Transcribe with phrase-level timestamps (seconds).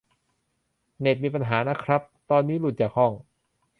[0.99, 3.11] เน็ตมีปัญหานะครับ ตอนนี้หลุดจากห้อง